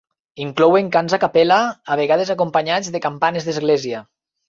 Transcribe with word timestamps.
Inclouen 0.45 0.89
cants 0.95 1.15
a 1.17 1.19
cappella, 1.25 1.59
a 1.91 1.99
vegades 2.01 2.35
acompanyats 2.39 2.93
de 2.97 3.07
campanes 3.09 3.51
d'església. 3.51 4.07